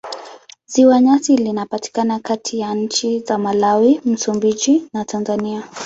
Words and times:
Ziwa 0.65 1.01
Nyasa 1.01 1.33
linapatikana 1.35 2.19
kati 2.19 2.59
ya 2.59 2.75
nchi 2.75 3.19
za 3.19 3.37
Malawi, 3.37 4.01
Msumbiji 4.05 4.87
na 4.93 5.05
Tanzania. 5.05 5.63